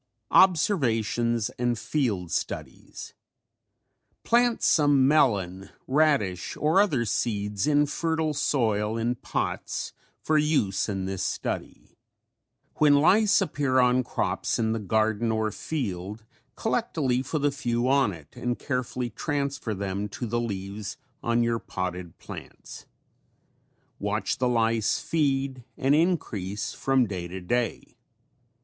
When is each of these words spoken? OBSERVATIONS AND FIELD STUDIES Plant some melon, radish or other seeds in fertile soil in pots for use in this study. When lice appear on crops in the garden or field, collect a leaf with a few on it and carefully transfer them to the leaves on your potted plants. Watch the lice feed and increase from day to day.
OBSERVATIONS 0.31 1.51
AND 1.59 1.77
FIELD 1.77 2.31
STUDIES 2.31 3.13
Plant 4.23 4.63
some 4.63 5.07
melon, 5.07 5.69
radish 5.85 6.57
or 6.57 6.81
other 6.81 7.05
seeds 7.05 7.67
in 7.67 7.85
fertile 7.85 8.33
soil 8.33 8.97
in 8.97 9.13
pots 9.13 9.93
for 10.19 10.39
use 10.39 10.89
in 10.89 11.05
this 11.05 11.21
study. 11.23 11.99
When 12.77 12.95
lice 12.95 13.41
appear 13.41 13.77
on 13.77 14.01
crops 14.03 14.57
in 14.57 14.71
the 14.71 14.79
garden 14.79 15.31
or 15.31 15.51
field, 15.51 16.25
collect 16.55 16.97
a 16.97 17.01
leaf 17.01 17.31
with 17.33 17.45
a 17.45 17.51
few 17.51 17.87
on 17.87 18.11
it 18.11 18.35
and 18.35 18.57
carefully 18.57 19.11
transfer 19.11 19.75
them 19.75 20.09
to 20.09 20.25
the 20.25 20.41
leaves 20.41 20.97
on 21.21 21.43
your 21.43 21.59
potted 21.59 22.17
plants. 22.17 22.87
Watch 23.99 24.39
the 24.39 24.49
lice 24.49 24.99
feed 24.99 25.63
and 25.77 25.93
increase 25.93 26.73
from 26.73 27.05
day 27.05 27.27
to 27.27 27.39
day. 27.39 27.97